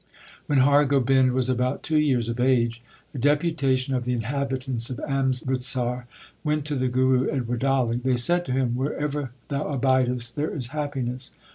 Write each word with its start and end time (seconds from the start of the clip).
When 0.47 0.57
Har 0.57 0.83
Gobind 0.85 1.31
was 1.33 1.47
about 1.47 1.83
two 1.83 1.99
years 1.99 2.27
of 2.27 2.39
age 2.39 2.81
a 3.13 3.19
deputation 3.19 3.93
of 3.93 4.03
the 4.03 4.13
inhabitants 4.13 4.89
of 4.89 4.99
Amritsar 5.01 6.07
went 6.43 6.65
to 6.65 6.75
the 6.75 6.87
Guru 6.87 7.29
at 7.29 7.45
Wadali. 7.47 8.01
They 8.01 8.17
said 8.17 8.43
to 8.45 8.51
him, 8.51 8.75
Wherever 8.75 9.29
thou 9.49 9.65
abidest 9.67 10.33
there 10.35 10.49
is 10.55 10.69
happiness. 10.69 11.33